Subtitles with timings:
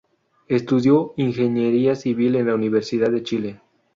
[0.47, 3.61] Estudió ingeniería civil en la Universidad de Chile.